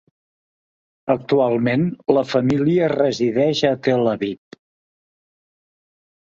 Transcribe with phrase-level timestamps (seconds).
[1.13, 1.83] Actualment
[2.17, 4.57] la família resideix a Tel Aviv.